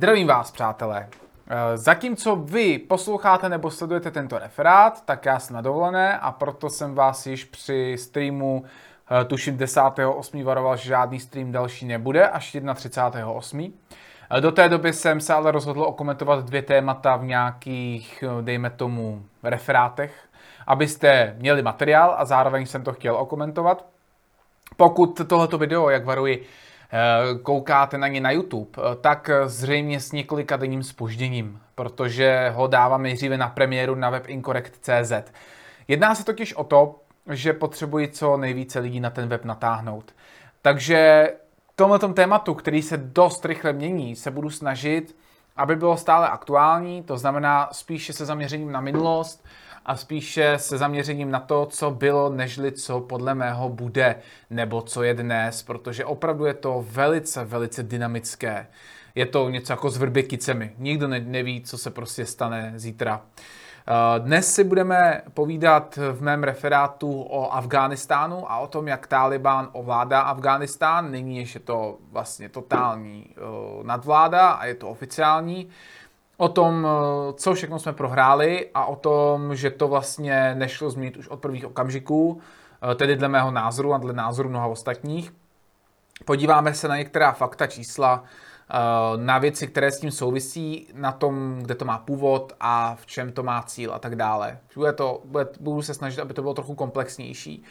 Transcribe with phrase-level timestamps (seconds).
[0.00, 1.08] Zdravím vás, přátelé.
[1.48, 6.70] Eh, zatímco vy posloucháte nebo sledujete tento referát, tak já jsem na dovolené a proto
[6.70, 8.64] jsem vás již při streamu
[9.20, 10.44] eh, tuším 10.8.
[10.44, 13.72] varoval, že žádný stream další nebude až 31.8.
[14.30, 19.22] Eh, do té doby jsem se ale rozhodl okomentovat dvě témata v nějakých, dejme tomu,
[19.42, 20.14] referátech,
[20.66, 23.84] abyste měli materiál a zároveň jsem to chtěl okomentovat.
[24.76, 26.46] Pokud tohleto video, jak varuji,
[27.42, 33.02] koukáte na ně na YouTube, eh, tak zřejmě s několika denním spožděním, protože ho dávám
[33.02, 35.32] nejdříve na premiéru na web incorrect.cz.
[35.88, 36.94] Jedná se totiž o to,
[37.30, 40.14] že potřebuji co nejvíce lidí na ten web natáhnout.
[40.62, 41.28] Takže
[41.80, 45.16] tomhle tématu, který se dost rychle mění, se budu snažit,
[45.56, 49.44] aby bylo stále aktuální, to znamená spíše se zaměřením na minulost,
[49.86, 54.16] a spíše se zaměřením na to, co bylo, nežli co podle mého bude,
[54.50, 58.66] nebo co je dnes, protože opravdu je to velice, velice dynamické.
[59.14, 60.72] Je to něco jako s vrběkicemi.
[60.78, 63.22] Nikdo neví, co se prostě stane zítra.
[63.86, 69.68] Eh, dnes si budeme povídat v mém referátu o Afghánistánu a o tom, jak Taliban
[69.72, 71.10] ovládá Afghánistán.
[71.10, 73.40] Nyní ještě to vlastně totální eh,
[73.82, 75.68] nadvláda a je to oficiální
[76.40, 81.16] o tom, eh, co všechno jsme prohráli a o tom, že to vlastně nešlo změnit
[81.16, 82.40] už od prvních okamžiků,
[82.90, 85.32] eh, tedy dle mého názoru a dle názoru mnoha ostatních.
[86.24, 88.74] Podíváme se na některá fakta, čísla, eh,
[89.16, 93.32] na věci, které s tím souvisí, na tom, kde to má původ a v čem
[93.32, 94.58] to má cíl a tak dále.
[94.74, 97.64] Bude to, bude, budu se snažit, aby to bylo trochu komplexnější.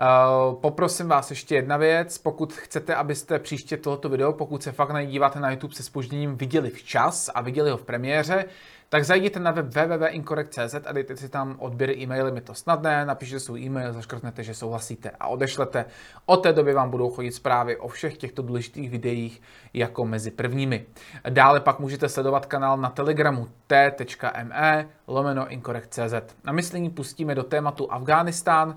[0.00, 4.90] Uh, poprosím vás ještě jedna věc, pokud chcete, abyste příště tohoto video, pokud se fakt
[4.90, 5.00] na
[5.40, 8.44] na YouTube se spožděním, viděli včas a viděli ho v premiéře,
[8.92, 13.40] tak zajděte na web www.incorrect.cz a dejte si tam odběry e-maily, je to snadné, napište
[13.40, 15.84] svůj e-mail, zaškrtnete, že souhlasíte a odešlete.
[16.26, 19.42] Od té doby vám budou chodit zprávy o všech těchto důležitých videích
[19.74, 20.86] jako mezi prvními.
[21.28, 26.34] Dále pak můžete sledovat kanál na Telegramu t.me lomeno incorrect.cz.
[26.44, 28.76] Na myslení pustíme do tématu Afghánistán,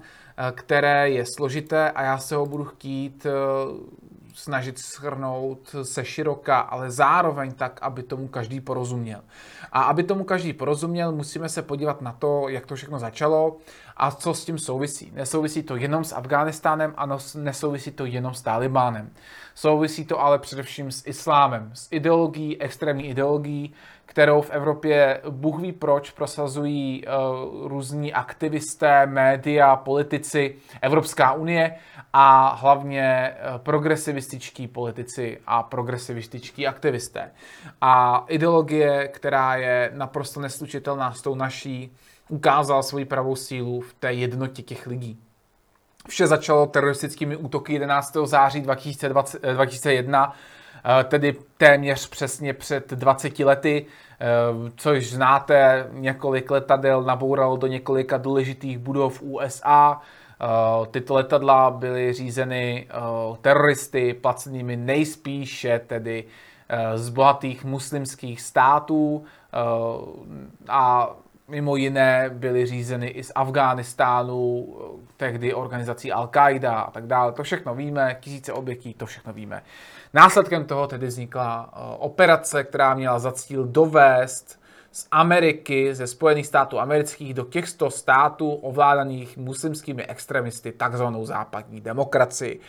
[0.51, 3.27] které je složité a já se ho budu chtít
[4.35, 9.21] snažit shrnout se široka, ale zároveň tak, aby tomu každý porozuměl.
[9.71, 13.57] A aby tomu každý porozuměl, musíme se podívat na to, jak to všechno začalo
[13.97, 15.11] a co s tím souvisí.
[15.13, 19.09] Nesouvisí to jenom s Afghánistánem a nesouvisí to jenom s Talibánem.
[19.55, 23.73] Souvisí to ale především s islámem, s ideologií, extrémní ideologií,
[24.05, 31.75] kterou v Evropě Bůh ví proč prosazují uh, různí aktivisté, média, politici, Evropská unie
[32.13, 37.31] a hlavně uh, progresivističtí politici a progresivističtí aktivisté.
[37.81, 41.95] A ideologie, která je naprosto neslučitelná s tou naší,
[42.29, 45.19] ukázala svoji pravou sílu v té jednotě těch lidí.
[46.07, 48.17] Vše začalo teroristickými útoky 11.
[48.25, 50.37] září 2020, 2001, eh,
[51.03, 54.25] tedy téměř přesně před 20 lety, eh,
[54.75, 60.01] což znáte, několik letadel nabouralo do několika důležitých budov USA.
[60.01, 60.45] Eh,
[60.91, 62.87] tyto letadla byly řízeny
[63.41, 66.23] teroristy placenými nejspíše tedy
[66.95, 69.25] z bohatých muslimských států
[70.67, 71.09] a
[71.47, 74.67] mimo jiné byly řízeny i z Afghánistánu,
[75.17, 77.31] tehdy organizací Al-Qaida a tak dále.
[77.31, 79.63] To všechno víme, tisíce obětí, to všechno víme.
[80.15, 84.59] Následkem toho tedy vznikla eh, operace, která měla za cíl dovést
[84.91, 92.59] z Ameriky, ze Spojených států amerických do těchto států ovládaných muslimskými extremisty, takzvanou západní demokracii.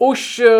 [0.00, 0.50] Už eh,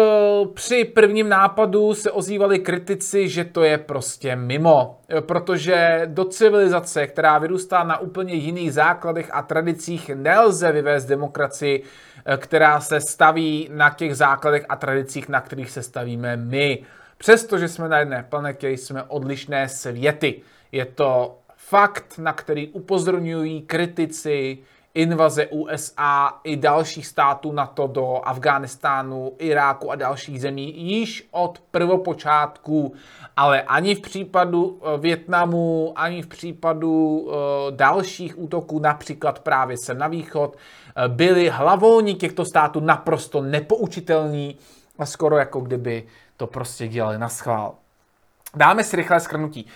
[0.55, 7.07] při prvním nápadu se ozývali kritici, že to je prostě mimo, eh, protože do civilizace,
[7.07, 11.83] která vyrůstá na úplně jiných základech a tradicích, nelze vyvést demokracii,
[12.25, 16.83] eh, která se staví na těch základech a tradicích, na kterých se stavíme my.
[17.19, 20.43] Přestože jsme na jedné planetě, jsme odlišné světy.
[20.73, 24.59] Je to fakt, na který upozorňují kritici,
[24.95, 32.95] invaze USA i dalších států NATO do Afghánistánu, Iráku a dalších zemí již od prvopočátku,
[33.37, 37.33] ale ani v případu eh, Větnamu, ani v případu uh,
[37.71, 44.57] dalších útoků, například právě se na východ, uh, byli hlavoni těchto států naprosto nepoučitelní
[44.99, 46.07] a skoro jako kdyby
[46.37, 47.75] to prostě dělali na schvál.
[48.57, 49.67] Dáme si rychlé schrnutí.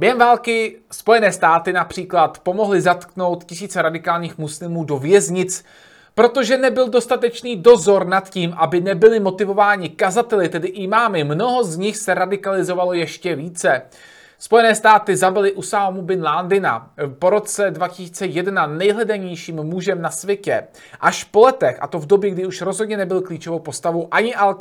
[0.00, 5.64] Během války Spojené státy například pomohly zatknout tisíce radikálních muslimů do věznic,
[6.14, 11.24] protože nebyl dostatečný dozor nad tím, aby nebyli motivováni kazateli, tedy imámy.
[11.24, 13.82] Mnoho z nich se radikalizovalo ještě více.
[14.38, 20.66] Spojené státy zabili Usámu bin Ládina po roce 2001 nejhledanějším mužem na světě.
[21.00, 24.58] Až po letech, a to v době, kdy už rozhodně nebyl klíčovou postavou ani al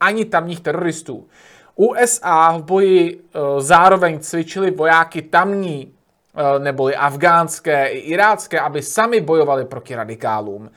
[0.00, 1.26] ani tamních teroristů.
[1.76, 3.20] USA v boji
[3.58, 5.92] zároveň cvičili vojáky tamní,
[6.58, 10.70] neboli afgánské i irácké, aby sami bojovali proti radikálům.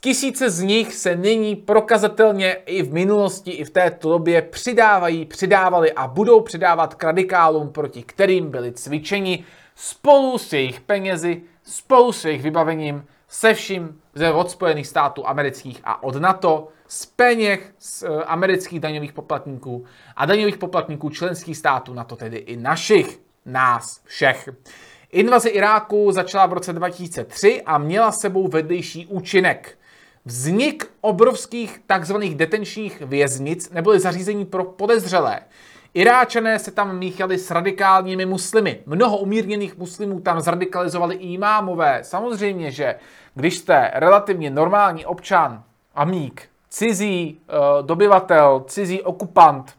[0.00, 5.92] Tisíce z nich se nyní prokazatelně i v minulosti, i v této době přidávají, přidávali
[5.92, 9.44] a budou přidávat k radikálům, proti kterým byli cvičeni
[9.74, 15.80] spolu s jejich penězi, spolu s jejich vybavením, se vším ze od Spojených států amerických
[15.84, 19.84] a od NATO, z peněz z uh, amerických daňových poplatníků
[20.16, 24.48] a daňových poplatníků členských států, na to tedy i našich, nás všech.
[25.10, 29.78] Invaze Iráku začala v roce 2003 a měla sebou vedlejší účinek.
[30.24, 35.40] Vznik obrovských takzvaných detenčních věznic nebyly zařízení pro podezřelé.
[35.94, 38.80] Iráčané se tam míchali s radikálními muslimy.
[38.86, 41.98] Mnoho umírněných muslimů tam zradikalizovali i imámové.
[42.02, 42.94] Samozřejmě, že
[43.34, 45.62] když jste relativně normální občan,
[45.94, 49.74] amík, cizí uh, dobyvatel, cizí okupant,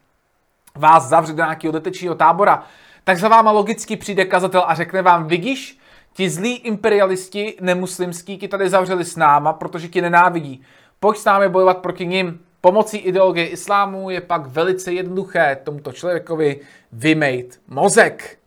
[0.75, 2.63] vás zavře do nějakého detečního tábora,
[3.03, 5.79] tak za váma logicky přijde kazatel a řekne vám, vidíš,
[6.13, 10.61] ti zlí imperialisti nemuslimský ti tady zavřeli s náma, protože ti nenávidí.
[10.99, 12.39] Pojď s námi bojovat proti nim.
[12.61, 16.59] Pomocí ideologie islámu je pak velice jednoduché tomuto člověkovi
[16.91, 18.37] vymejt mozek.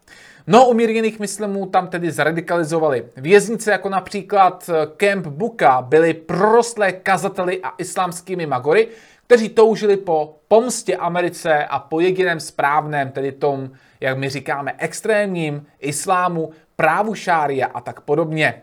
[0.46, 3.06] No umírněných muslimů tam tedy zradikalizovali.
[3.16, 8.88] Věznice jako například Camp Buka byly prorostlé kazateli a islámskými magory,
[9.26, 13.70] kteří toužili po pomstě Americe a po jediném správném, tedy tom,
[14.00, 18.62] jak my říkáme, extrémním islámu, právu šária a tak podobně.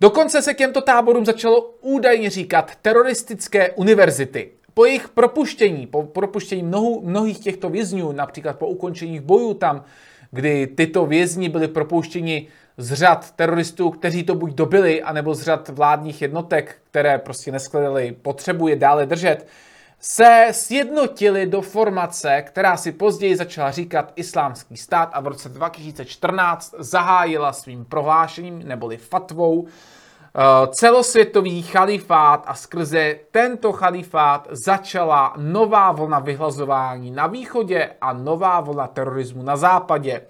[0.00, 4.50] Dokonce se k těmto táborům začalo údajně říkat teroristické univerzity.
[4.74, 9.84] Po jejich propuštění, po propuštění mnohu, mnohých těchto vězňů, například po ukončení bojů tam,
[10.32, 15.68] kdy tyto vězni byli propouštěni z řad teroristů, kteří to buď dobili, anebo z řad
[15.68, 19.46] vládních jednotek, které prostě neskledaly potřebu je dále držet,
[19.98, 26.74] se sjednotili do formace, která si později začala říkat Islámský stát a v roce 2014
[26.78, 29.66] zahájila svým prohlášením neboli fatvou
[30.70, 38.86] celosvětový chalifát a skrze tento chalifát začala nová vlna vyhlazování na východě a nová vlna
[38.86, 40.22] terorismu na západě.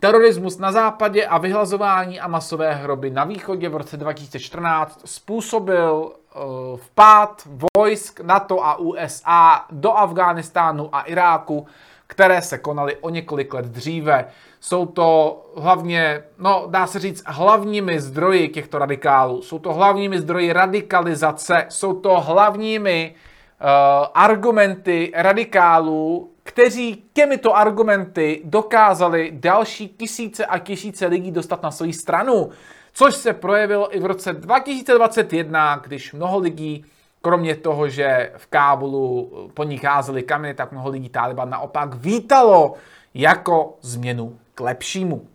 [0.00, 6.76] Terorismus na západě a vyhlazování a masové hroby na východě v roce 2014 způsobil uh,
[6.76, 7.42] vpád
[7.76, 11.66] vojsk NATO a USA do Afghánistánu a Iráku,
[12.06, 14.24] které se konaly o několik let dříve.
[14.64, 19.42] Jsou to hlavně, no dá se říct, hlavními zdroji těchto radikálů.
[19.42, 23.68] Jsou to hlavními zdroji radikalizace, jsou to hlavními uh,
[24.14, 32.50] argumenty radikálů, kteří těmito argumenty dokázali další tisíce a tisíce lidí dostat na svou stranu.
[32.92, 36.84] Což se projevilo i v roce 2021, když mnoho lidí,
[37.22, 42.74] kromě toho, že v Kábulu po nich házeli kameny, tak mnoho lidí Taliban naopak vítalo
[43.14, 45.26] jako změnu k lepšímu.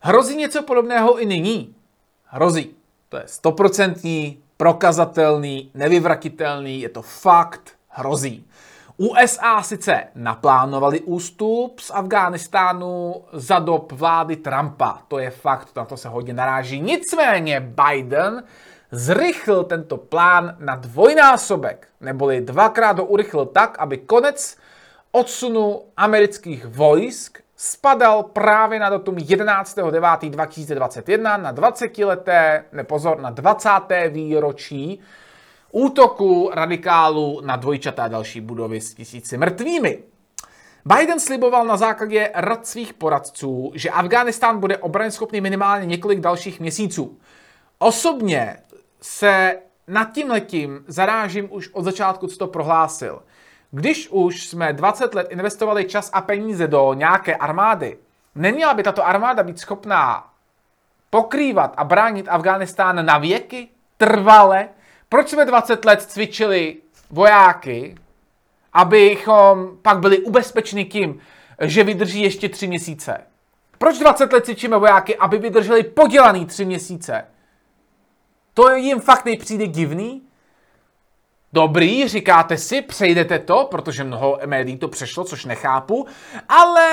[0.00, 1.74] Hrozí něco podobného i nyní?
[2.24, 2.74] Hrozí.
[3.08, 8.46] To je stoprocentní, prokazatelný, nevyvratitelný, je to fakt, hrozí.
[8.96, 15.96] USA sice naplánovali ústup z Afghánistánu za dob vlády Trumpa, to je fakt, na to
[15.96, 16.80] se hodně naráží.
[16.80, 18.44] Nicméně Biden
[18.90, 24.56] zrychlil tento plán na dvojnásobek, neboli dvakrát ho urychlil tak, aby konec
[25.12, 33.70] odsunu amerických vojsk spadal právě na datum 11.9.2021 na 20 leté, nepozor, na 20.
[34.08, 35.00] výročí
[35.72, 40.02] útoku radikálů na dvojčaté a další budovy s tisíci mrtvými.
[40.84, 47.18] Biden sliboval na základě rad svých poradců, že Afghánistán bude schopný minimálně několik dalších měsíců.
[47.78, 48.56] Osobně
[49.00, 49.58] se
[49.88, 53.22] nad tím letím zarážím už od začátku, co to prohlásil.
[53.70, 57.98] Když už jsme 20 let investovali čas a peníze do nějaké armády,
[58.34, 60.30] neměla by tato armáda být schopná
[61.10, 64.68] pokrývat a bránit Afghánistán na věky, trvale,
[65.08, 66.76] proč jsme 20 let cvičili
[67.10, 67.94] vojáky,
[68.72, 71.20] abychom pak byli ubezpečeni tím,
[71.60, 73.20] že vydrží ještě tři měsíce?
[73.78, 77.26] Proč 20 let cvičíme vojáky, aby vydrželi podělaný tři měsíce?
[78.54, 80.22] To jim fakt nejpřijde divný?
[81.54, 86.06] Dobrý, říkáte si, přejdete to, protože mnoho médií to přešlo, což nechápu,
[86.48, 86.90] ale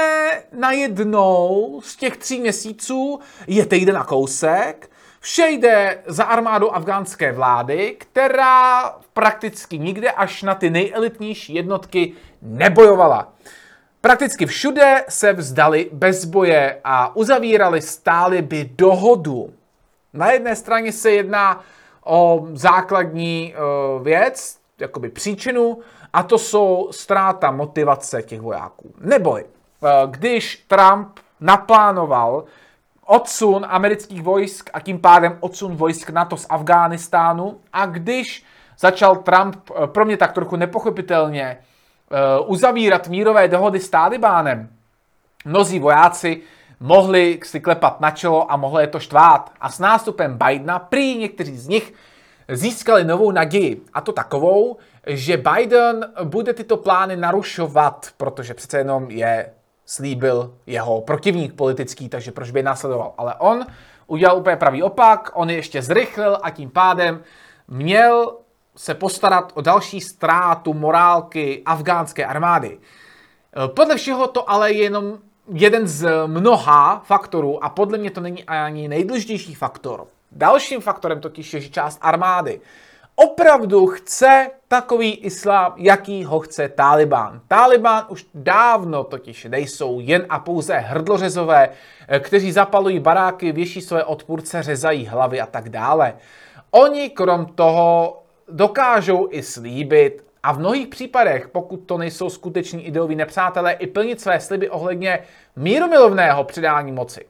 [0.52, 4.90] najednou z těch tří měsíců je týden a kousek
[5.20, 13.34] Vše jde za armádou afgánské vlády, která prakticky nikde až na ty nejelitnější jednotky nebojovala.
[14.02, 19.54] Prakticky všude se vzdali bez boje a uzavírali stály by dohodu.
[20.14, 21.64] Na jedné straně se jedná
[22.06, 25.78] o základní uh, věc, jakoby příčinu,
[26.14, 28.94] a to jsou ztráta motivace těch vojáků.
[29.00, 31.08] Neboli, eh, když Trump
[31.40, 32.44] naplánoval
[33.06, 38.46] odsun amerických vojsk a tím pádem odsun vojsk NATO z Afghánistánu a když
[38.80, 44.70] začal Trump eh, pro mě tak trochu nepochopitelně eh, uzavírat mírové dohody s Talibánem,
[45.46, 46.42] mnozí vojáci
[46.82, 49.52] mohli si klepat na čelo a mohlo je to štvát.
[49.62, 51.94] A s nástupem Bidena prý někteří z nich
[52.50, 53.82] získali novou naději.
[53.94, 59.54] A to takovou, že Biden bude tyto plány narušovat, protože přece jenom je
[59.86, 63.14] slíbil jeho protivník politický, takže proč by je následoval.
[63.18, 63.66] Ale on
[64.08, 67.24] udělal úplně pravý opak, on je ještě zrychlil a tím pádem
[67.68, 68.38] měl
[68.76, 72.80] se postarat o další ztrátu morálky afgánské armády.
[73.76, 75.18] Podle všeho to ale je jenom
[75.54, 80.08] jeden z mnoha faktorů a podle mě to není ani nejdůležitější faktor.
[80.32, 82.62] Dalším faktorem totiž je, že část armády
[83.16, 87.42] opravdu chce takový islám, jaký ho chce Taliban.
[87.48, 91.70] Taliban už dávno totiž nejsou jen a pouze hrdlořezové,
[92.08, 96.14] eh, kteří zapalují baráky, věší své odpůrce, řezají hlavy a tak dále.
[96.72, 103.16] Oni krom toho dokážou i slíbit a v mnohých případech, pokud to nejsou skuteční ideoví
[103.16, 105.20] nepřátelé, i plnit své sliby ohledně
[105.56, 107.26] míromilovného předání moci.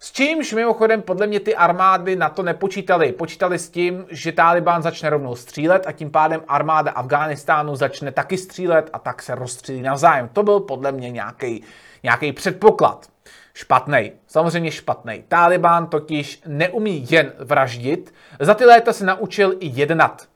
[0.00, 3.12] S čímž mimochodem podle mě ty armády na to nepočítali.
[3.12, 8.38] Počítali s tím, že Taliban začne rovnou střílet a tím pádem armáda Afghánistánu začne taky
[8.38, 10.28] střílet a tak se rozstřílí navzájem.
[10.32, 11.64] To byl podle mě nějaký,
[12.02, 13.06] nějaký předpoklad.
[13.54, 15.24] Špatný, samozřejmě špatný.
[15.28, 20.28] Taliban totiž neumí jen vraždit, za ty léta se naučil i jednat.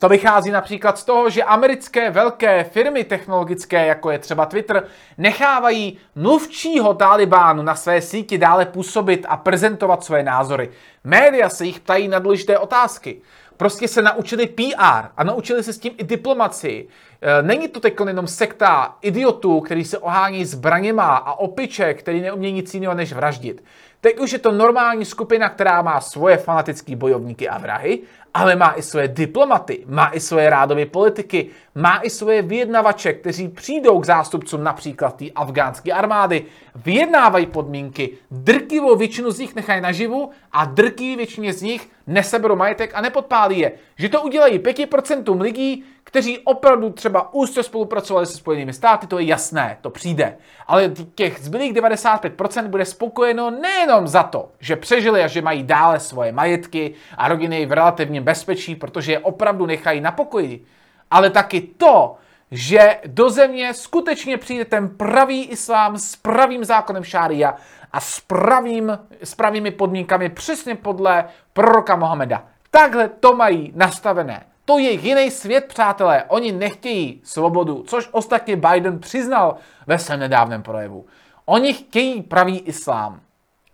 [0.00, 4.84] To vychází například z toho, že americké velké firmy technologické, jako je třeba Twitter,
[5.18, 10.70] nechávají mluvčího Talibánu na své síti dále působit a prezentovat své názory.
[11.04, 13.20] Média se jich ptají na důležité otázky.
[13.56, 16.88] Prostě se naučili PR a naučili se s tím i diplomaci.
[17.20, 22.54] E, není to teď jenom sekta idiotů, který se ohání zbraněma a opiček, který neumějí
[22.54, 23.64] nic jiného než vraždit.
[24.00, 27.98] Teď už je to normální skupina, která má svoje fanatické bojovníky a vrahy,
[28.34, 33.48] ale má i svoje diplomaty, má i svoje rádové politiky, má i svoje vyjednavače, kteří
[33.48, 40.30] přijdou k zástupcům například té afgánské armády, vyjednávají podmínky, drtivou většinu z nich nechají naživu
[40.52, 43.72] a drtivý většině z nich neseberou majetek a nepodpálí je.
[43.96, 49.26] Že to udělají 5% lidí, kteří opravdu třeba úzce spolupracovali se Spojenými státy, to je
[49.26, 50.36] jasné, to přijde.
[50.66, 56.00] Ale těch zbylých 95% bude spokojeno nejenom za to, že přežili a že mají dále
[56.00, 60.64] svoje majetky a rodiny v relativním bezpečí, protože je opravdu nechají na pokoji,
[61.10, 62.16] ale taky to,
[62.50, 67.54] že do země skutečně přijde ten pravý islám s pravým zákonem šária
[67.92, 72.44] a s, pravým, s pravými podmínkami přesně podle proroka Mohameda.
[72.70, 74.46] Takhle to mají nastavené.
[74.64, 76.24] To je jiný svět, přátelé.
[76.28, 81.06] Oni nechtějí svobodu, což ostatně Biden přiznal ve svém nedávném projevu.
[81.44, 83.20] Oni chtějí pravý islám.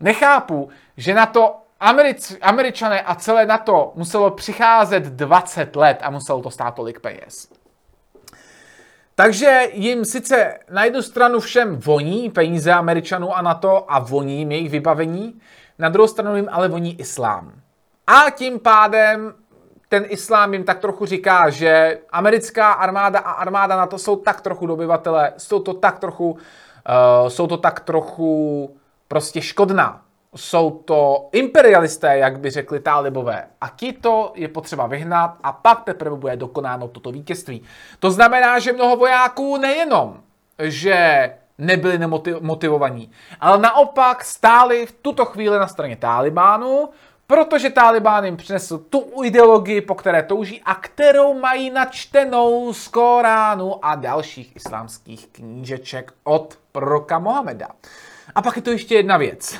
[0.00, 6.42] Nechápu, že na to Americ, Američané a celé NATO muselo přicházet 20 let a muselo
[6.42, 7.48] to stát tolik peněz.
[9.14, 14.52] Takže jim sice na jednu stranu všem voní peníze Američanů a NATO a voní jim
[14.52, 15.40] jejich vybavení,
[15.78, 17.52] na druhou stranu jim ale voní islám.
[18.06, 19.34] A tím pádem
[19.88, 24.40] ten islám jim tak trochu říká, že americká armáda a armáda na to jsou tak
[24.40, 26.38] trochu dobyvatele, jsou to tak trochu, uh,
[27.28, 28.76] jsou to tak trochu
[29.08, 30.05] prostě škodná.
[30.36, 33.46] Jsou to imperialisté, jak by řekli talibové.
[33.60, 37.62] A to je potřeba vyhnat a pak teprve bude dokonáno toto vítězství.
[38.00, 40.20] To znamená, že mnoho vojáků nejenom,
[40.58, 46.88] že nebyli nemotivovaní, ale naopak stáli v tuto chvíli na straně Talibánu,
[47.28, 53.84] Protože Taliban jim přinesl tu ideologii, po které touží a kterou mají načtenou z Koránu
[53.84, 57.68] a dalších islámských knížeček od proroka Mohameda.
[58.34, 59.58] A pak je to ještě jedna věc.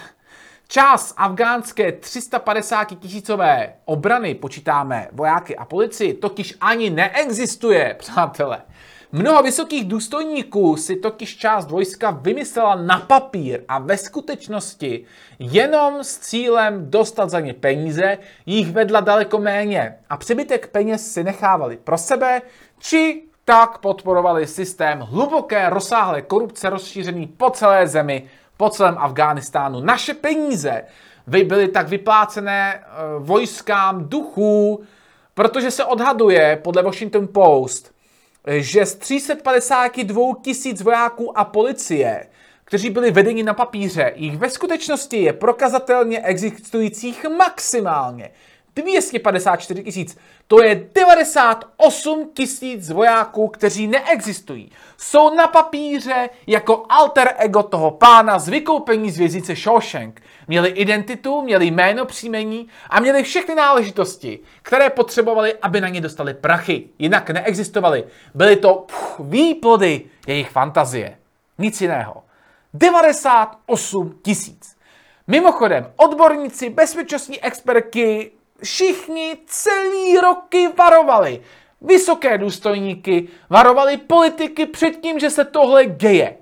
[0.68, 8.62] Část afgánské 350 tisícové obrany, počítáme vojáky a policii, totiž ani neexistuje, přátelé.
[9.12, 15.04] Mnoho vysokých důstojníků si totiž část vojska vymyslela na papír a ve skutečnosti
[15.38, 21.24] jenom s cílem dostat za ně peníze jich vedla daleko méně a přebytek peněz si
[21.24, 22.42] nechávali pro sebe
[22.78, 29.80] či tak podporovali systém hluboké rozsáhlé korupce rozšířený po celé zemi, po celém Afghánistánu.
[29.80, 30.82] Naše peníze
[31.26, 32.84] byly tak vyplácené eh,
[33.18, 34.84] vojskám duchů,
[35.34, 37.94] protože se odhaduje podle Washington Post,
[38.46, 42.26] že z 352 tisíc vojáků a policie,
[42.64, 48.30] kteří byli vedeni na papíře, jich ve skutečnosti je prokazatelně existujících maximálně
[48.76, 50.18] 254 tisíc.
[50.46, 54.72] To je 98 tisíc vojáků, kteří neexistují.
[54.96, 60.22] Jsou na papíře jako alter ego toho pána z vykoupení z věznice Shawshank.
[60.48, 66.34] Měli identitu, měli jméno, příjmení a měli všechny náležitosti, které potřebovali, aby na ně dostali
[66.34, 66.88] prachy.
[66.98, 68.04] Jinak neexistovaly.
[68.34, 71.18] Byly to pff, výplody jejich fantazie.
[71.58, 72.22] Nic jiného.
[72.74, 74.76] 98 tisíc.
[75.26, 78.30] Mimochodem, odborníci, bezpečnostní expertky,
[78.62, 81.42] všichni celý roky varovali.
[81.80, 86.36] Vysoké důstojníky varovali politiky před tím, že se tohle děje.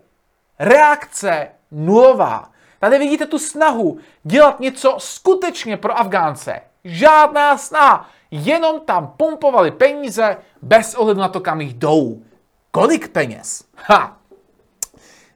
[0.59, 2.51] Reakce nulová.
[2.81, 6.61] Tady vidíte tu snahu dělat něco skutečně pro Afgánce.
[6.85, 12.23] Žádná snaha, jenom tam pumpovali peníze bez ohledu na to, kam jich jdou.
[12.71, 13.65] Kolik peněz?
[13.77, 14.21] Ha!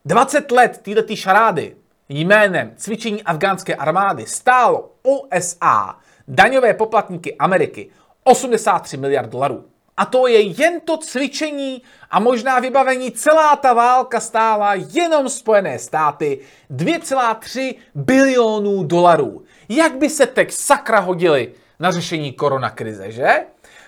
[0.05, 1.77] 20 let této šarády
[2.09, 7.91] jménem cvičení afgánské armády stálo USA, daňové poplatníky Ameriky,
[8.25, 9.65] 83 miliard dolarů.
[9.97, 13.11] A to je jen to cvičení a možná vybavení.
[13.11, 19.43] Celá ta válka stála jenom Spojené státy 2,3 bilionů dolarů.
[19.69, 23.29] Jak by se teď sakra hodili na řešení koronakrize, že?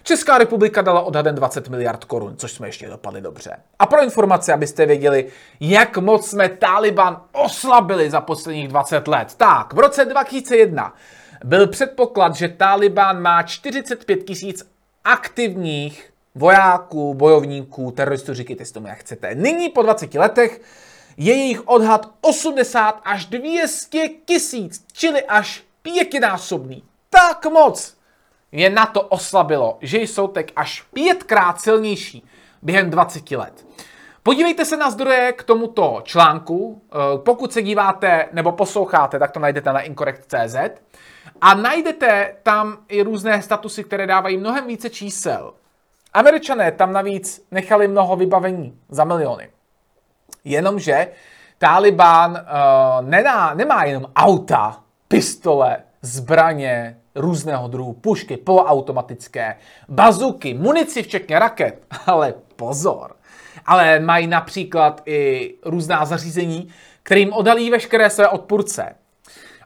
[0.03, 3.57] Česká republika dala odhadem 20 miliard korun, což jsme ještě dopadli dobře.
[3.79, 5.27] A pro informaci, abyste věděli,
[5.61, 9.35] jak moc jsme Taliban oslabili za posledních 20 let.
[9.37, 10.95] Tak, v roce 2001
[11.45, 14.71] byl předpoklad, že Taliban má 45 tisíc
[15.05, 19.35] aktivních vojáků, bojovníků, teroristů, říkejte si tomu, jak chcete.
[19.35, 20.61] Nyní po 20 letech
[21.17, 26.83] je jejich odhad 80 až 200 tisíc, čili až pětinásobný.
[27.11, 27.97] Tak moc
[28.53, 32.25] je na to oslabilo, že jsou teď až pětkrát silnější
[32.63, 33.67] během 20 let.
[34.23, 36.83] Podívejte se na zdroje k tomuto článku.
[36.93, 40.57] Eh, pokud se díváte nebo posloucháte, tak to najdete na incorrect.cz.
[41.41, 45.55] A najdete tam i různé statusy, které dávají mnohem více čísel.
[46.13, 49.51] Američané tam navíc nechali mnoho vybavení za miliony.
[50.45, 51.09] Jenomže
[51.59, 59.57] Taliban uh, nená, nemá jenom auta, pistole, zbraně, různého druhu, pušky, poloautomatické,
[59.89, 61.83] bazuky, munici včetně raket.
[62.07, 63.17] Ale pozor,
[63.67, 66.69] ale mají například i různá zařízení,
[67.03, 68.95] kterým odhalí veškeré své odpůrce.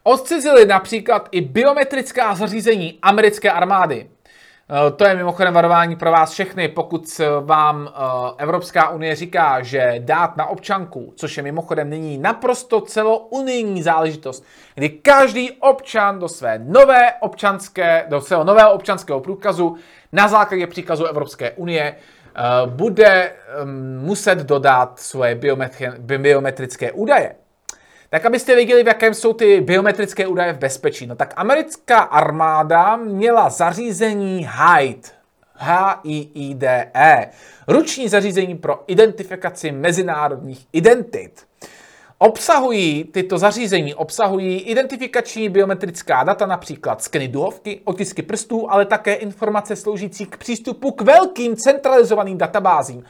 [0.06, 4.06] Odcizili například i biometrická zařízení americké armády.
[4.06, 8.00] Eh, to je mimochodem varování pro vás všechny, pokud vám eh,
[8.38, 14.88] Evropská unie říká, že dát na občanku, což je mimochodem nyní naprosto celounijní záležitost, kdy
[14.88, 19.76] každý občan do své nové občanské, do svého nového občanského průkazu
[20.12, 23.32] na základě příkazu Evropské unie eh, bude
[24.00, 25.40] muset dodat svoje
[25.98, 27.34] biometrické údaje
[28.10, 31.06] tak abyste věděli, v jakém jsou ty biometrické údaje v bezpečí.
[31.06, 35.08] No tak americká armáda měla zařízení HIDE,
[35.56, 37.30] H-I-I-D-E,
[37.68, 41.46] ruční zařízení pro identifikaci mezinárodních identit.
[42.18, 49.76] Obsahují tyto zařízení, obsahují identifikační biometrická data, například skeny duhovky, otisky prstů, ale také informace
[49.76, 53.04] sloužící k přístupu k velkým centralizovaným databázím.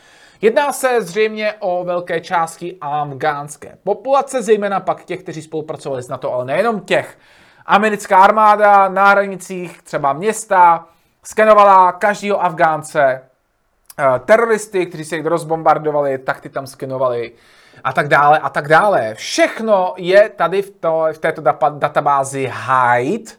[0.44, 6.32] Jedná se zřejmě o velké části afgánské populace, zejména pak těch, kteří spolupracovali s NATO,
[6.32, 7.18] ale nejenom těch.
[7.66, 10.86] Americká armáda na hranicích, třeba města,
[11.22, 13.20] skenovala každého Afgánce,
[13.98, 17.32] eh, teroristy, kteří se jich rozbombardovali, tak ty tam skenovali
[17.84, 19.14] a tak dále a tak dále.
[19.14, 23.32] Všechno je tady v, to, v této databázi HIDE,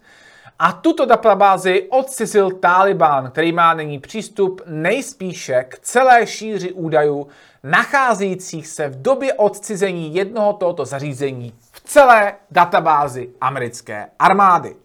[0.60, 7.28] a tuto databázi odcizil Taliban, který má nyní přístup nejspíše k celé šíři údajů
[7.64, 14.76] nacházejících se v době odcizení jednoho tohoto zařízení v celé databázi americké armády.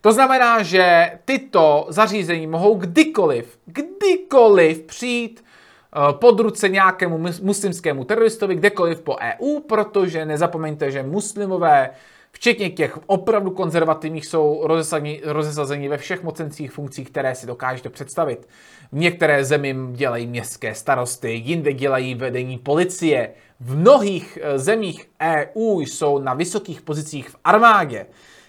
[0.00, 8.54] To znamená, že tyto zařízení mohou kdykoliv, kdykoliv přijít eh, pod ruce nějakému muslimskému teroristovi,
[8.54, 11.90] kdekoliv po EU, protože nezapomeňte, že muslimové
[12.36, 14.66] včetně těch opravdu konzervativních, jsou
[15.24, 18.48] rozesazeni ve všech mocenských funkcích, které si dokážete představit.
[18.92, 23.30] V některé zemi dělají městské starosty, jinde dělají vedení policie.
[23.60, 28.06] V mnohých eh, zemích EU jsou na vysokých pozicích v armádě.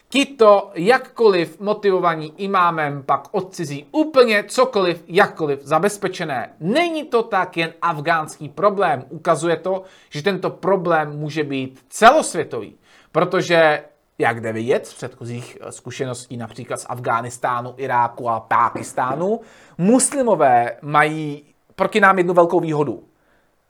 [0.10, 6.54] Tito jakkoliv motivovaní imámem pak odcizí úplně cokoliv, jakkoliv zabezpečené.
[6.60, 9.06] Není to tak jen afgánský problém.
[9.10, 12.76] Ukazuje to, že tento problém může být celosvětový.
[13.18, 13.84] Protože,
[14.18, 19.40] jak jde vidět z předchozích eh, zkušeností například z Afghánistánu, Iráku a Pákistánu,
[19.78, 23.04] muslimové mají proti nám jednu velkou výhodu.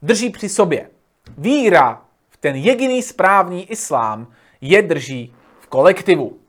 [0.01, 0.89] Drží při sobě.
[1.37, 4.27] Víra v ten jediný správný islám
[4.61, 6.39] je drží v kolektivu.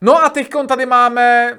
[0.00, 1.58] No a teď tady máme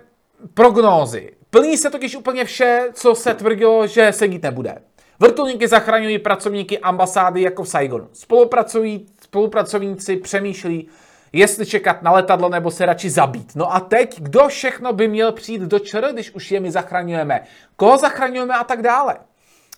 [0.53, 1.35] prognózy.
[1.49, 4.81] Plní se totiž úplně vše, co se tvrdilo, že se dít nebude.
[5.19, 8.09] Vrtulníky zachraňují pracovníky ambasády jako v Saigonu.
[8.13, 10.87] Spolupracují, spolupracovníci přemýšlí,
[11.33, 13.55] jestli čekat na letadlo nebo se radši zabít.
[13.55, 17.43] No a teď, kdo všechno by měl přijít do ČR, když už je my zachraňujeme?
[17.75, 19.17] Koho zachraňujeme a tak dále?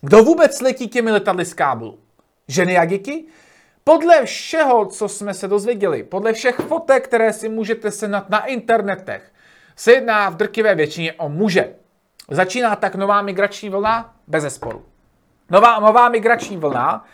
[0.02, 2.00] Kdo vůbec letí těmi letadly z Kábulu?
[2.48, 3.26] Ženy a děti?
[3.84, 9.32] Podle všeho, co jsme se dozvěděli, podle všech fotek, které si můžete senat na internetech,
[9.76, 11.74] se jedná v drtivé většině o muže.
[12.32, 14.14] Začíná tak nová migrační vlna?
[14.28, 14.86] Bez zesporu.
[15.50, 17.06] Nová, nová migrační vlna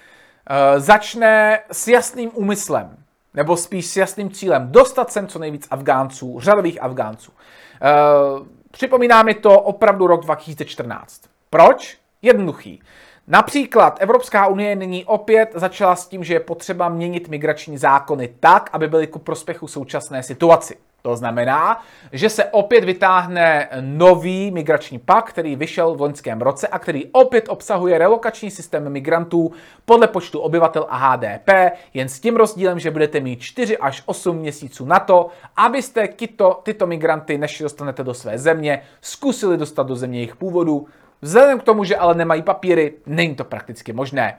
[0.77, 2.97] začne s jasným úmyslem,
[3.33, 7.31] nebo spíš s jasným cílem, dostat sem co nejvíc Afgánců, řadových Afgánců.
[7.31, 11.21] Uh, připomíná mi to opravdu rok 2014.
[11.49, 11.97] Proč?
[12.21, 12.81] Jednoduchý.
[13.27, 18.69] Například Evropská unie nyní opět začala s tím, že je potřeba měnit migrační zákony tak,
[18.73, 20.77] aby byly ku prospěchu současné situaci.
[21.05, 26.79] To znamená, že se opět vytáhne nový migrační pak, který vyšel v loňském roce a
[26.79, 29.51] který opět obsahuje relokační systém migrantů
[29.85, 31.49] podle počtu obyvatel a HDP,
[31.93, 36.59] jen s tím rozdílem, že budete mít 4 až 8 měsíců na to, abyste tyto,
[36.63, 40.87] tyto migranty, než dostanete do své země, zkusili dostat do země jejich původu.
[41.21, 44.37] Vzhledem k tomu, že ale nemají papíry, není to prakticky možné.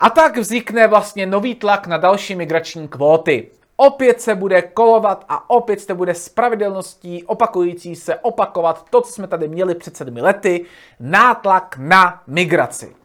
[0.00, 5.50] A tak vznikne vlastně nový tlak na další migrační kvóty opět se bude kolovat a
[5.50, 10.20] opět se bude s pravidelností opakující se opakovat to, co jsme tady měli před sedmi
[10.20, 10.64] lety,
[11.00, 12.96] nátlak na migraci.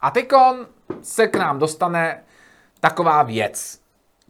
[0.00, 0.66] A teďkon
[1.02, 2.24] se k nám dostane
[2.80, 3.78] taková věc.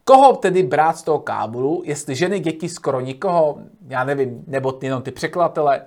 [0.04, 5.02] Koho tedy brát z toho Kábulu, jestli ženy, děti, skoro nikoho, já nevím, nebo jenom
[5.02, 5.86] ty překladatele,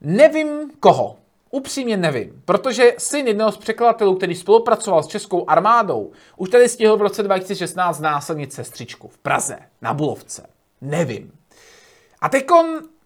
[0.00, 1.16] nevím koho.
[1.54, 6.96] Upřímně nevím, protože syn jednoho z překladatelů, který spolupracoval s českou armádou, už tady stihl
[6.96, 10.46] v roce 2016 násilnit sestřičku v Praze, na Bulovce.
[10.80, 11.32] Nevím.
[12.20, 12.46] A teď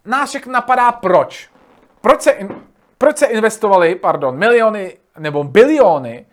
[0.04, 1.50] nás všechny napadá proč.
[2.00, 2.48] Proč se, in,
[2.98, 6.26] proč se investovali, pardon, miliony nebo biliony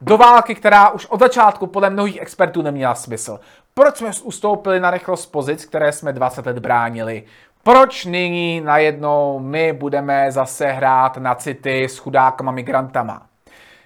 [0.00, 3.40] do války, která už od začátku podle mnohých expertů neměla smysl.
[3.74, 7.24] Proč jsme ustoupili na rychlost pozic, které jsme 20 let bránili?
[7.64, 13.26] Proč nyní najednou my budeme zase hrát na city s chudákama migrantama?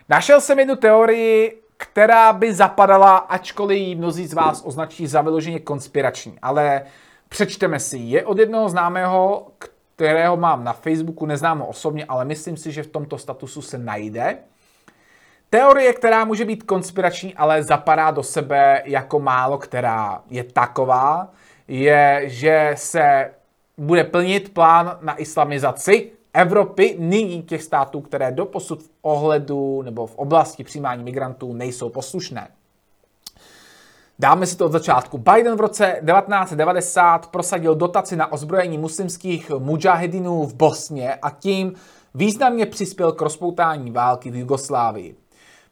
[0.09, 5.61] Našel jsem jednu teorii, která by zapadala, ačkoliv ji mnozí z vás označí za vyloženě
[5.61, 6.83] konspirační, ale
[7.29, 7.99] přečteme si.
[7.99, 9.47] Je od jednoho známého,
[9.97, 13.79] kterého mám na Facebooku, neznám ho osobně, ale myslím si, že v tomto statusu se
[13.79, 14.39] najde.
[15.51, 21.29] Teorie, která může být konspirační, ale zapadá do sebe jako málo která je taková,
[21.69, 23.31] je, že se
[23.79, 30.15] bude plnit plán na islamizaci Evropy, nyní těch států, které doposud v ohledu nebo v
[30.15, 32.49] oblasti přijímání migrantů nejsou poslušné.
[34.19, 35.19] Dáme si to od začátku.
[35.19, 41.73] Biden v roce 1990 prosadil dotaci na ozbrojení muslimských mujahedinů v Bosně a tím
[42.15, 45.17] významně přispěl k rozpoutání války v Jugoslávii.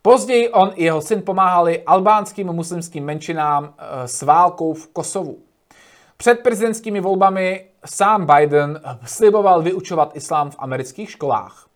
[0.02, 5.38] Později on i jeho syn pomáhali albánským muslimským menšinám eh, s válkou v Kosovu.
[6.16, 11.66] Před prezidentskými volbami sám Biden sliboval vyučovat islám v amerických školách.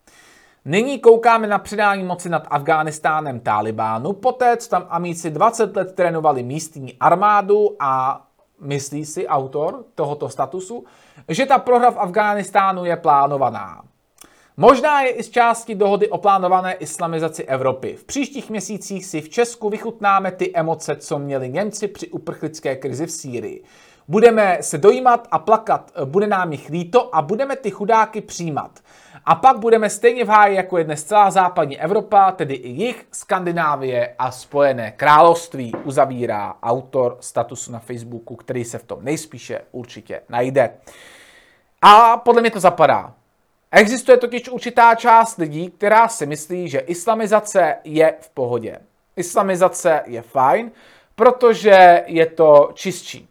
[0.65, 6.43] Nyní koukáme na předání moci nad Afghánistánem Talibánu, poté co tam amíci 20 let trénovali
[6.43, 8.23] místní armádu a
[8.61, 10.85] myslí si autor tohoto statusu,
[11.29, 13.83] že ta prohra v Afghánistánu je plánovaná.
[14.57, 17.97] Možná je i z části dohody o plánované islamizaci Evropy.
[17.97, 23.07] V příštích měsících si v Česku vychutnáme ty emoce, co měli Němci při uprchlické krizi
[23.07, 23.65] v Sýrii.
[24.11, 28.71] Budeme se dojímat a plakat, bude nám jich líto a budeme ty chudáky přijímat.
[29.25, 33.07] A pak budeme stejně v háji, jako je dnes celá západní Evropa, tedy i jich,
[33.13, 40.21] Skandinávie a Spojené království, uzavírá autor statusu na Facebooku, který se v tom nejspíše určitě
[40.29, 40.71] najde.
[41.83, 43.15] A podle mě to zapadá.
[43.71, 48.79] Existuje totiž určitá část lidí, která si myslí, že islamizace je v pohodě.
[49.17, 50.71] Islamizace je fajn,
[51.15, 53.29] protože je to čistší.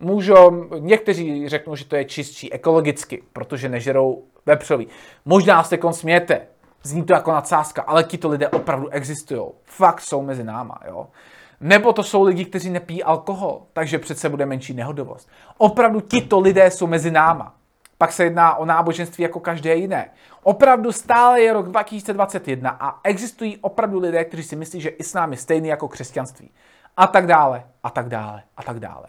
[0.00, 4.88] Můžou, někteří řeknou, že to je čistší ekologicky, protože nežerou vepřový.
[5.24, 6.46] Možná se kon smějete,
[6.82, 9.42] zní to jako nadsázka, ale tito lidé opravdu existují.
[9.64, 11.06] Fakt jsou mezi náma, jo.
[11.60, 15.28] Nebo to jsou lidi, kteří nepíjí alkohol, takže přece bude menší nehodovost.
[15.58, 17.54] Opravdu tito lidé jsou mezi náma.
[17.98, 20.10] Pak se jedná o náboženství jako každé jiné.
[20.42, 25.38] Opravdu stále je rok 2021 a existují opravdu lidé, kteří si myslí, že islám je
[25.38, 26.50] stejný jako křesťanství.
[26.96, 29.06] A tak dále, a tak dále, a tak dále.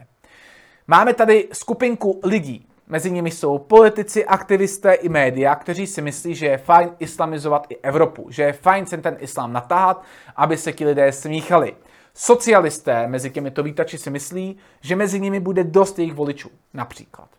[0.90, 2.68] Máme tady skupinku lidí.
[2.88, 7.78] Mezi nimi jsou politici, aktivisté i média, kteří si myslí, že je fajn islamizovat i
[7.78, 10.04] Evropu, že je fajn sem ten islám natáhat,
[10.36, 11.76] aby se ti lidé smíchali.
[12.14, 17.30] Socialisté mezi těmito vítači si myslí, že mezi nimi bude dost jejich voličů, například.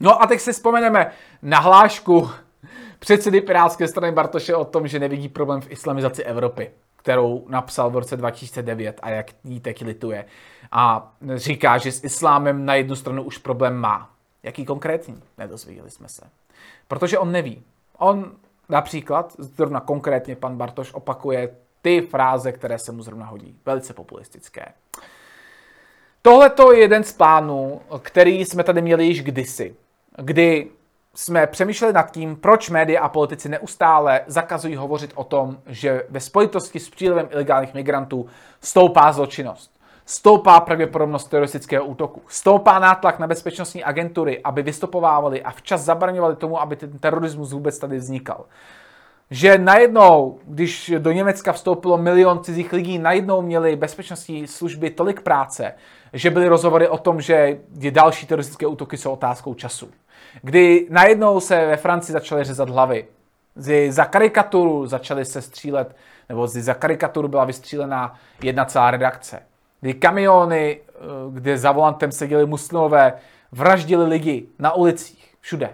[0.00, 1.10] No a teď si vzpomeneme
[1.42, 2.30] na hlášku
[2.98, 6.70] předsedy Pirátské strany Bartoše o tom, že nevidí problém v islamizaci Evropy,
[7.02, 10.24] kterou napsal v roce 2009 a jak jí teď lituje.
[10.72, 14.10] A říká, že s islámem na jednu stranu už problém má.
[14.42, 15.22] Jaký konkrétní?
[15.38, 16.22] Nedozvěděli jsme se.
[16.88, 17.62] Protože on neví.
[17.98, 18.32] On
[18.68, 23.56] například, zrovna konkrétně pan Bartoš opakuje ty fráze, které se mu zrovna hodí.
[23.66, 24.66] Velice populistické.
[26.22, 29.76] Tohle je jeden z plánů, který jsme tady měli již kdysi,
[30.16, 30.70] kdy
[31.14, 36.20] jsme přemýšleli nad tím, proč média a politici neustále zakazují hovořit o tom, že ve
[36.20, 38.26] spojitosti s přílivem ilegálních migrantů
[38.60, 39.80] stoupá zločinnost.
[40.06, 42.22] Stoupá pravděpodobnost teroristického útoku.
[42.28, 47.78] Stoupá nátlak na bezpečnostní agentury, aby vystupovávali a včas zabraňovali tomu, aby ten terorismus vůbec
[47.78, 48.44] tady vznikal.
[49.30, 55.74] Že najednou, když do Německa vstoupilo milion cizích lidí, najednou měli bezpečnostní služby tolik práce,
[56.12, 57.58] že byly rozhovory o tom, že
[57.90, 59.90] další teroristické útoky jsou otázkou času
[60.42, 63.06] kdy najednou se ve Francii začaly řezat hlavy.
[63.88, 65.96] Za karikaturu začaly se střílet,
[66.28, 69.42] nebo za karikaturu byla vystřílená jedna celá redakce.
[69.80, 70.92] Kdy kamiony, eh,
[71.30, 73.12] kde za volantem seděli muslimové,
[73.52, 75.70] vraždili lidi na ulicích, všude.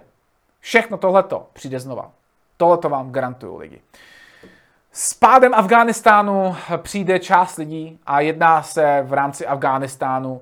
[0.60, 2.10] Všechno tohleto přijde znova.
[2.56, 3.80] Tohleto vám garantuju lidi.
[4.92, 10.40] S pádem Afghánistánu přijde část lidí a jedná se v rámci Afghánistánu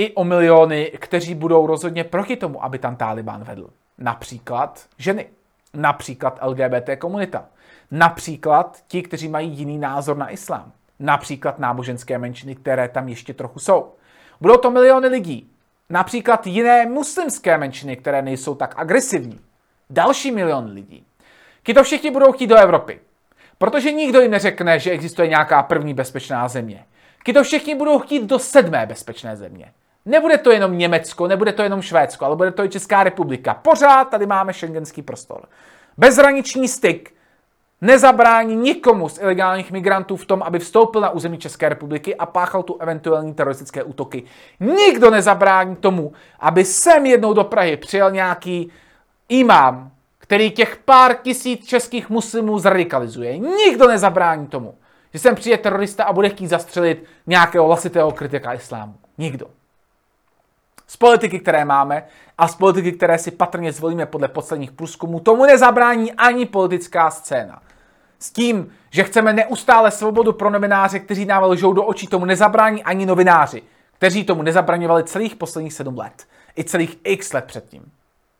[0.00, 3.70] i o miliony, kteří budou rozhodně proti tomu, aby tam Taliban vedl.
[3.98, 5.26] Například ženy,
[5.74, 7.44] například LGBT komunita,
[7.90, 13.58] například ti, kteří mají jiný názor na islám, například náboženské menšiny, které tam ještě trochu
[13.58, 13.92] jsou.
[14.40, 15.50] Budou to miliony lidí,
[15.90, 19.40] například jiné muslimské menšiny, které nejsou tak agresivní.
[19.90, 21.06] Další milion lidí.
[21.74, 23.00] to všichni budou chtít do Evropy,
[23.58, 26.84] protože nikdo jim neřekne, že existuje nějaká první bezpečná země.
[27.34, 29.72] to všichni budou chtít do sedmé bezpečné země.
[30.06, 33.54] Nebude to jenom Německo, nebude to jenom Švédsko, ale bude to i Česká republika.
[33.54, 35.40] Pořád tady máme šengenský prostor.
[35.96, 37.14] Bezhraniční styk
[37.80, 42.62] nezabrání nikomu z ilegálních migrantů v tom, aby vstoupil na území České republiky a páchal
[42.62, 44.22] tu eventuální teroristické útoky.
[44.60, 48.70] Nikdo nezabrání tomu, aby sem jednou do Prahy přijel nějaký
[49.28, 53.38] imám, který těch pár tisíc českých muslimů zradikalizuje.
[53.38, 54.74] Nikdo nezabrání tomu,
[55.12, 58.94] že sem přijde terorista a bude chtít zastřelit nějakého lasitého kritika islámu.
[59.18, 59.46] Nikdo
[60.90, 62.04] z politiky, které máme
[62.38, 67.62] a z politiky, které si patrně zvolíme podle posledních průzkumů, tomu nezabrání ani politická scéna.
[68.18, 72.84] S tím, že chceme neustále svobodu pro novináře, kteří nám lžou do očí, tomu nezabrání
[72.84, 76.26] ani novináři, kteří tomu nezabraňovali celých posledních sedm let.
[76.58, 77.92] I celých x let předtím.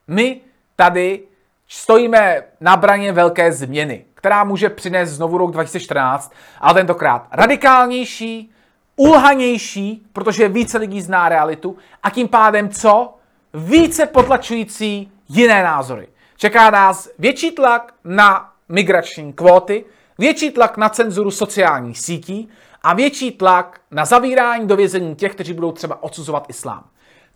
[0.09, 0.41] My
[0.77, 1.23] tady
[1.69, 8.53] stojíme na braně velké změny, která může přinést znovu rok 2014, ale tentokrát radikálnější,
[9.01, 13.15] ulhanější, protože více lidí zná realitu a tím pádem co?
[13.55, 16.09] Více potlačující jiné názory.
[16.37, 19.85] Čeká nás větší tlak na migrační kvóty,
[20.19, 22.49] větší tlak na cenzuru sociálních sítí
[22.83, 26.85] a větší tlak na zavírání do vězení těch, kteří budou třeba odsuzovat islám.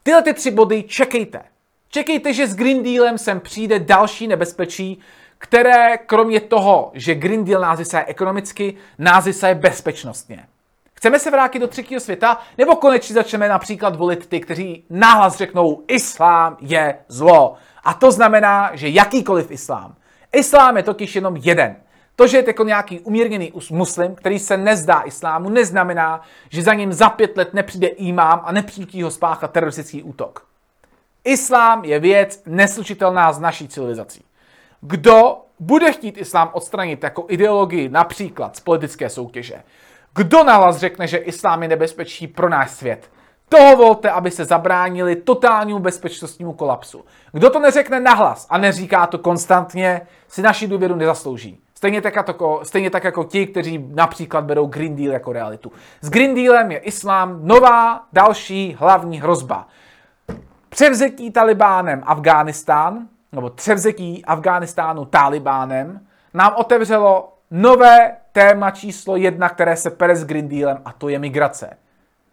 [0.03, 1.42] Tyhle ty tři body čekejte.
[1.88, 5.00] Čekejte, že s Green Dealem sem přijde další nebezpečí,
[5.38, 10.46] které kromě toho, že Green Deal nás ekonomicky, nás bezpečnostně.
[10.94, 15.83] Chceme se vrátit do třetího světa, nebo konečně začneme například volit ty, kteří náhlas řeknou,
[15.88, 17.54] islám je zlo.
[17.85, 19.94] A to znamená, že jakýkoliv islám.
[20.33, 21.76] Islám je totiž jenom jeden.
[22.16, 26.92] To, že je jako nějaký umírněný muslim, který se nezdá islámu, neznamená, že za ním
[26.92, 30.46] za pět let nepřijde imám a nepřijde ho spáchat teroristický útok.
[31.24, 34.24] Islám je věc neslučitelná s naší civilizací.
[34.80, 39.62] Kdo bude chtít islám odstranit jako ideologii například z politické soutěže,
[40.14, 43.11] kdo nahlas řekne, že islám je nebezpečí pro náš svět?
[43.48, 47.05] Toho volte, aby se zabránili totálnímu bezpečnostnímu kolapsu.
[47.33, 51.61] Kdo to neřekne nahlas a neříká to konstantně, si naši důvěru nezaslouží.
[51.74, 55.72] Stejně tak, jako, stejně tak jako ti, kteří například berou Green Deal jako realitu.
[56.00, 59.66] S Green Dealem je islám nová další hlavní hrozba.
[60.68, 66.00] Převzetí Talibánem Afghánistán, nebo převzetí Afghánistánu Talibánem,
[66.35, 71.18] nám otevřelo nové téma číslo jedna, které se pere s Green Dealem a to je
[71.18, 71.76] migrace.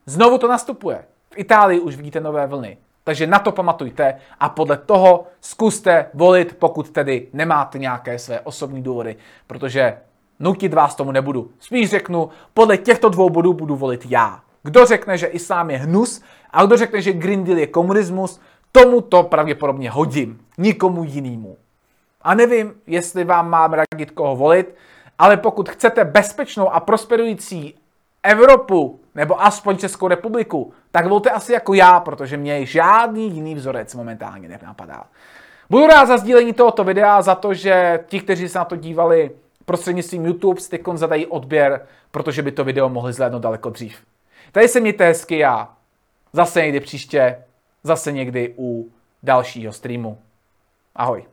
[0.06, 1.06] Znovu to nastupuje.
[1.34, 2.78] V Itálii už vidíte nové vlny.
[3.04, 8.84] Takže na to pamatujte a podle toho zkuste volit, pokud tedy nemáte nějaké své osobní
[8.84, 9.16] důvody,
[9.48, 9.98] protože
[10.40, 11.52] nutit vás tomu nebudu.
[11.60, 14.42] Spíš řeknu, podle těchto dvou bodů budu volit já.
[14.64, 19.02] Kdo řekne, že islám je hnus a kdo řekne, že Green Deal je komunismus, tomu
[19.02, 20.42] to pravděpodobně hodím.
[20.58, 21.58] Nikomu jinému.
[22.22, 24.76] A nevím, jestli vám mám radit koho volit,
[25.22, 27.76] ale pokud chcete bezpečnou a prosperující
[28.24, 33.96] Evropu nebo aspoň Českou republiku, tak volte asi jako já, protože mě žádný jiný vzorec
[33.96, 35.04] momentálně nenapadá.
[35.70, 39.32] Budu rád za sdílení tohoto videa, za to, že ti, kteří se na to dívali
[39.66, 43.98] prostřednictvím YouTube, stykon zadají odběr, protože by to video mohli zhlédnout daleko dřív.
[44.52, 45.70] Tady se mějte hezky a
[46.34, 47.44] zase někdy příště,
[47.84, 48.92] zase někdy u
[49.24, 50.18] dalšího streamu.
[50.96, 51.31] Ahoj.